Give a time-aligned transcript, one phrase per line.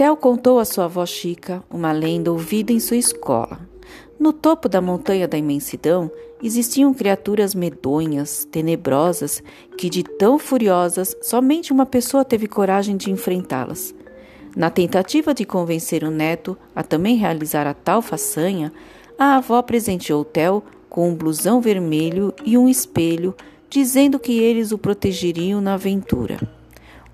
[0.00, 3.60] Theo contou à sua avó Chica uma lenda ouvida em sua escola.
[4.18, 6.10] No topo da montanha da imensidão
[6.42, 9.42] existiam criaturas medonhas, tenebrosas,
[9.76, 13.94] que de tão furiosas somente uma pessoa teve coragem de enfrentá-las.
[14.56, 18.72] Na tentativa de convencer o neto a também realizar a tal façanha,
[19.18, 23.34] a avó presenteou Theo com um blusão vermelho e um espelho,
[23.68, 26.40] dizendo que eles o protegeriam na aventura.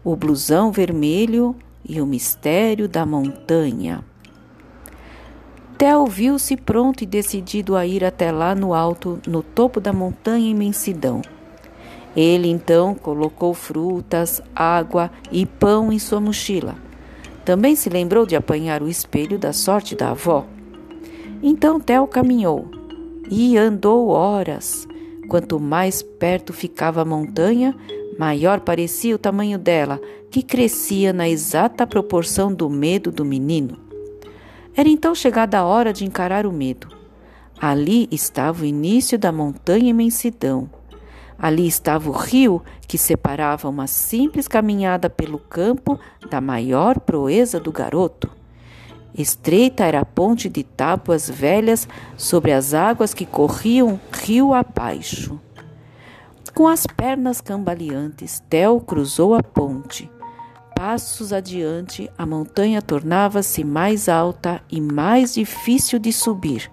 [0.04, 1.56] O blusão vermelho
[1.88, 4.04] e o mistério da montanha.
[5.78, 10.50] Theo viu-se pronto e decidido a ir até lá no alto, no topo da montanha
[10.50, 11.20] imensidão.
[12.16, 16.76] Ele então colocou frutas, água e pão em sua mochila.
[17.44, 20.46] Também se lembrou de apanhar o espelho da sorte da avó.
[21.42, 22.70] Então Theo caminhou
[23.30, 24.88] e andou horas.
[25.28, 27.76] Quanto mais perto ficava a montanha,
[28.18, 33.78] maior parecia o tamanho dela, que crescia na exata proporção do medo do menino.
[34.76, 36.88] Era então chegada a hora de encarar o medo.
[37.58, 40.68] Ali estava o início da montanha imensidão.
[41.38, 45.98] Ali estava o rio que separava uma simples caminhada pelo campo
[46.30, 48.30] da maior proeza do garoto.
[49.16, 55.40] Estreita era a ponte de tábuas velhas sobre as águas que corriam rio abaixo.
[56.56, 60.10] Com as pernas cambaleantes, Theo cruzou a ponte.
[60.74, 66.72] Passos adiante, a montanha tornava-se mais alta e mais difícil de subir.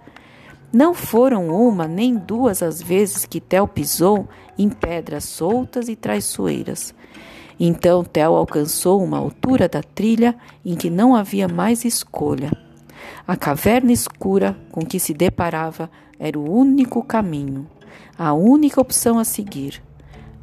[0.72, 4.26] Não foram uma nem duas as vezes que Theo pisou
[4.58, 6.96] em pedras soltas e traiçoeiras.
[7.60, 12.54] Então Theo alcançou uma altura da trilha em que não havia mais escolha.
[13.28, 17.68] A caverna escura com que se deparava era o único caminho,
[18.18, 19.82] a única opção a seguir.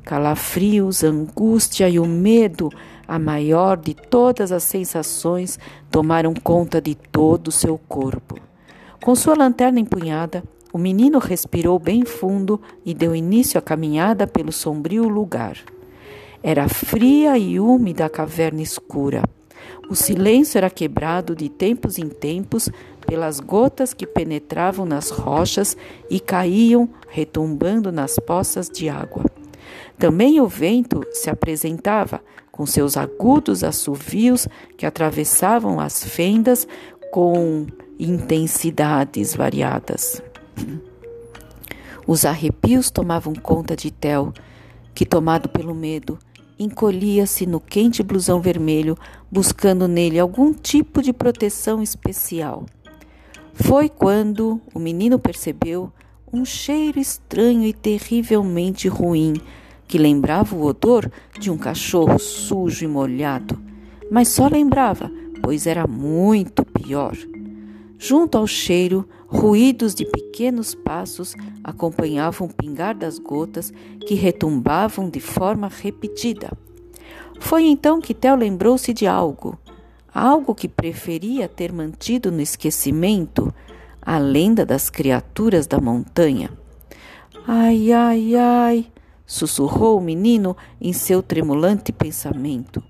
[0.05, 2.71] Calafrios, angústia e o medo,
[3.07, 5.59] a maior de todas as sensações,
[5.91, 8.37] tomaram conta de todo o seu corpo.
[9.03, 14.53] Com sua lanterna empunhada, o menino respirou bem fundo e deu início à caminhada pelo
[14.53, 15.57] sombrio lugar.
[16.43, 19.23] Era fria e úmida a caverna escura.
[19.89, 22.71] O silêncio era quebrado de tempos em tempos
[23.11, 25.77] pelas gotas que penetravam nas rochas
[26.09, 29.25] e caíam retumbando nas poças de água.
[29.99, 32.23] Também o vento se apresentava
[32.53, 36.69] com seus agudos assovios que atravessavam as fendas
[37.11, 37.67] com
[37.99, 40.23] intensidades variadas.
[42.07, 44.33] Os arrepios tomavam conta de Tel,
[44.95, 46.17] que, tomado pelo medo,
[46.57, 48.97] encolhia-se no quente blusão vermelho,
[49.29, 52.67] buscando nele algum tipo de proteção especial.
[53.55, 55.93] Foi quando o menino percebeu
[56.33, 59.35] um cheiro estranho e terrivelmente ruim,
[59.87, 63.61] que lembrava o odor de um cachorro sujo e molhado,
[64.11, 65.11] mas só lembrava,
[65.43, 67.17] pois era muito pior.
[67.99, 73.73] Junto ao cheiro, ruídos de pequenos passos acompanhavam o pingar das gotas
[74.07, 76.51] que retumbavam de forma repetida.
[77.41, 79.59] Foi então que Theo lembrou-se de algo,
[80.13, 83.53] algo que preferia ter mantido no esquecimento,
[84.03, 86.51] a lenda das criaturas da montanha.
[87.47, 88.87] Ai, ai, ai,
[89.27, 92.83] sussurrou o menino em seu tremulante pensamento.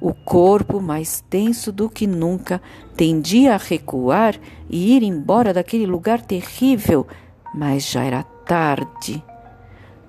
[0.00, 2.60] O corpo, mais tenso do que nunca,
[2.96, 4.38] tendia a recuar
[4.68, 7.06] e ir embora daquele lugar terrível,
[7.54, 9.22] mas já era tarde.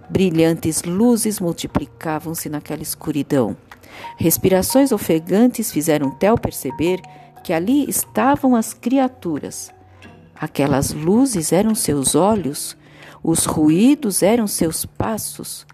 [0.10, 3.58] Brilhantes luzes multiplicavam-se naquela escuridão.
[4.18, 7.02] Respirações ofegantes fizeram Theo perceber
[7.44, 9.72] que ali estavam as criaturas.
[10.36, 12.78] Aquelas luzes eram seus olhos,
[13.24, 15.66] os ruídos eram seus passos,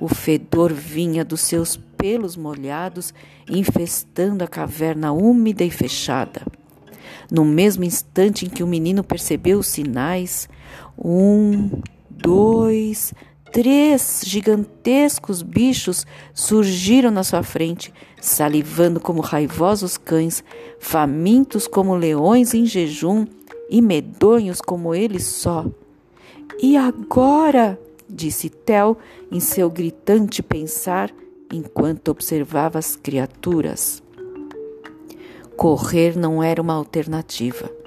[0.00, 3.14] o fedor vinha dos seus pelos molhados,
[3.48, 6.42] infestando a caverna úmida e fechada.
[7.30, 10.48] No mesmo instante em que o menino percebeu os sinais,
[10.98, 11.70] um,
[12.10, 13.14] dois,
[13.52, 20.42] três gigantescos bichos surgiram na sua frente, salivando como raivosos cães,
[20.80, 23.26] famintos como leões em jejum
[23.68, 25.66] e medonhos como eles só.
[26.60, 27.78] E agora?
[28.08, 28.98] disse Tel
[29.30, 31.10] em seu gritante pensar
[31.52, 34.02] enquanto observava as criaturas.
[35.56, 37.81] Correr não era uma alternativa.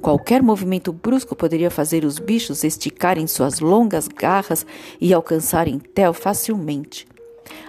[0.00, 4.64] Qualquer movimento brusco poderia fazer os bichos esticarem suas longas garras
[5.00, 7.06] e alcançarem Tel facilmente.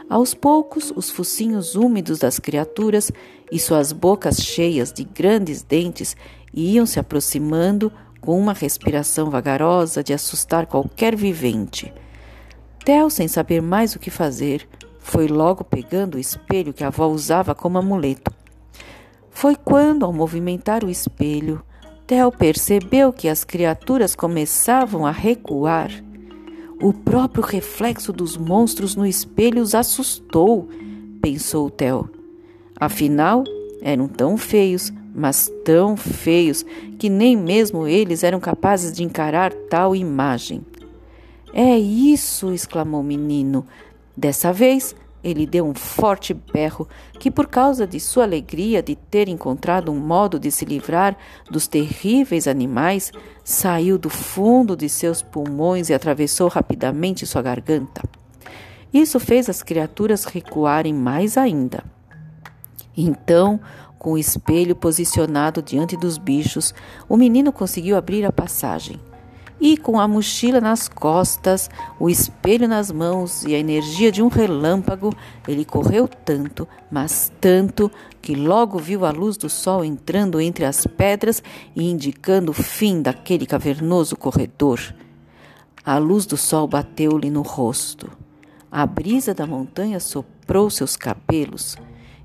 [0.10, 3.12] Aos poucos, os focinhos úmidos das criaturas
[3.52, 6.16] e suas bocas cheias de grandes dentes
[6.54, 7.92] iam se aproximando
[8.22, 11.94] com uma respiração vagarosa de assustar qualquer vivente.
[12.84, 14.68] Tel, sem saber mais o que fazer,
[15.00, 18.32] foi logo pegando o espelho que a avó usava como amuleto.
[19.30, 21.64] Foi quando, ao movimentar o espelho,
[22.10, 25.92] Theo percebeu que as criaturas começavam a recuar.
[26.82, 30.68] O próprio reflexo dos monstros no espelho os assustou,
[31.22, 32.10] pensou Theo.
[32.80, 33.44] Afinal,
[33.80, 36.66] eram tão feios, mas tão feios,
[36.98, 40.66] que nem mesmo eles eram capazes de encarar tal imagem.
[41.54, 42.52] É isso!
[42.52, 43.68] exclamou o menino.
[44.18, 46.88] Dessa vez, ele deu um forte berro
[47.20, 51.18] que, por causa de sua alegria de ter encontrado um modo de se livrar
[51.50, 53.12] dos terríveis animais,
[53.44, 58.02] saiu do fundo de seus pulmões e atravessou rapidamente sua garganta.
[58.94, 61.84] Isso fez as criaturas recuarem mais ainda.
[62.96, 63.60] Então,
[63.98, 66.74] com o espelho posicionado diante dos bichos,
[67.08, 69.00] o menino conseguiu abrir a passagem
[69.60, 71.70] e, com a mochila nas costas,
[72.00, 75.14] o espelho nas mãos e a energia de um relâmpago,
[75.48, 77.92] ele correu tanto, mas tanto,
[78.22, 81.44] que logo viu a luz do sol entrando entre as pedras
[81.76, 84.80] e indicando o fim daquele cavernoso corredor.
[85.84, 88.10] A luz do sol bateu-lhe no rosto.
[88.72, 91.76] A brisa da montanha soprou seus cabelos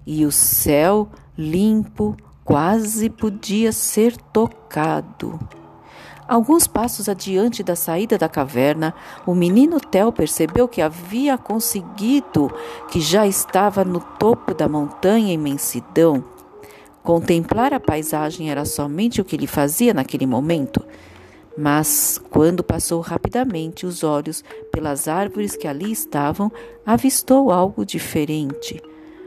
[0.07, 5.39] e o céu limpo quase podia ser tocado.
[6.27, 8.95] Alguns passos adiante da saída da caverna,
[9.27, 12.51] o menino Theo percebeu que havia conseguido,
[12.91, 16.25] que já estava no topo da montanha imensidão.
[17.03, 20.83] Contemplar a paisagem era somente o que ele fazia naquele momento.
[21.57, 24.43] Mas, quando passou rapidamente os olhos
[24.73, 26.51] pelas árvores que ali estavam,
[26.87, 28.83] avistou algo diferente.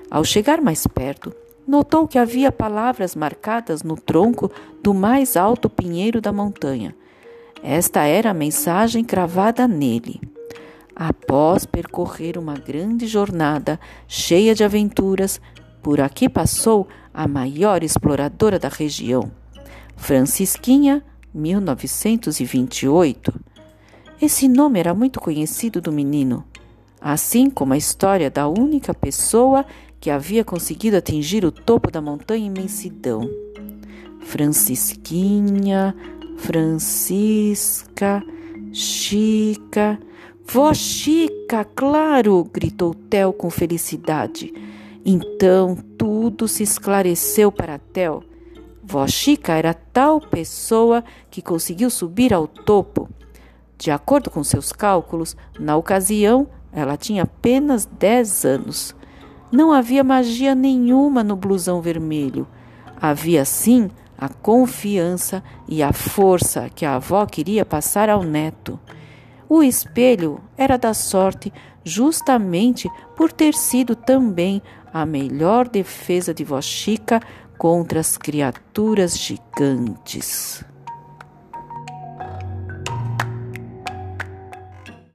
[0.09, 1.31] Ao chegar mais perto,
[1.67, 4.49] notou que havia palavras marcadas no tronco
[4.81, 6.95] do mais alto pinheiro da montanha.
[7.61, 10.21] Esta era a mensagem cravada nele.
[10.95, 13.77] Após percorrer uma grande jornada
[14.07, 15.41] cheia de aventuras,
[15.83, 19.29] por aqui passou a maior exploradora da região,
[19.95, 21.03] Francisquinha,
[21.33, 23.33] 1928.
[24.21, 26.45] Esse nome era muito conhecido do menino,
[26.99, 29.65] assim como a história da única pessoa
[30.09, 33.29] havia conseguido atingir o topo da montanha imensidão.
[34.21, 35.95] Francisquinha,
[36.38, 38.23] Francisca,
[38.71, 39.99] Chica.
[40.45, 42.49] Vó Chica, claro!
[42.53, 44.53] gritou Tel com felicidade.
[45.05, 48.23] Então tudo se esclareceu para Tel.
[48.83, 53.09] Vó Chica era tal pessoa que conseguiu subir ao topo.
[53.77, 58.95] De acordo com seus cálculos, na ocasião ela tinha apenas dez anos.
[59.51, 62.47] Não havia magia nenhuma no blusão vermelho.
[62.99, 68.79] Havia sim a confiança e a força que a avó queria passar ao neto.
[69.47, 71.53] O espelho era da sorte
[71.83, 74.61] justamente por ter sido também
[74.94, 77.21] a melhor defesa de Vó Chica
[77.57, 80.65] contra as criaturas gigantes.